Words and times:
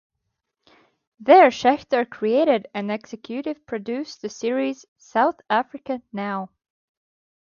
There 1.19 1.51
Schechter 1.51 2.09
created 2.09 2.65
and 2.73 2.89
executive-produced 2.91 4.23
the 4.23 4.29
series 4.29 4.83
"South 4.97 5.39
Africa 5.47 6.01
Now". 6.11 6.49